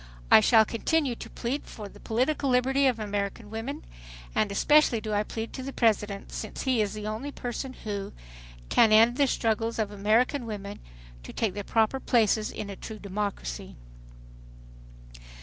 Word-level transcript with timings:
I 0.31 0.39
shall 0.39 0.65
continue 0.65 1.13
to 1.17 1.29
plead 1.29 1.61
for 1.65 1.87
the 1.87 1.99
political 1.99 2.49
liberty 2.49 2.87
of 2.87 2.97
American 2.97 3.51
women 3.51 3.85
and 4.33 4.51
especially 4.51 4.99
do 4.99 5.13
I 5.13 5.21
plead 5.21 5.53
to 5.53 5.61
the 5.61 5.71
President, 5.71 6.31
since 6.31 6.63
he 6.63 6.81
is 6.81 6.95
the 6.95 7.03
one 7.03 7.31
person 7.33 7.73
who... 7.73 8.11
can 8.69 8.91
end 8.91 9.17
the 9.17 9.27
struggles 9.27 9.77
of 9.77 9.91
American 9.91 10.47
women 10.47 10.79
to 11.21 11.31
take 11.31 11.53
their 11.53 11.63
proper 11.63 11.99
places 11.99 12.49
in 12.49 12.67
a 12.71 12.75
true 12.75 12.97
democracy." 12.97 13.75